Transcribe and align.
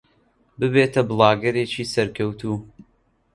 ببێتە 0.59 1.01
بڵاگەرێکی 1.09 1.85
سەرکەوتوو. 1.93 2.55